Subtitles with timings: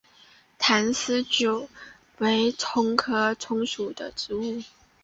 [0.57, 1.69] 坛丝韭
[2.17, 4.63] 为葱科葱属的植物。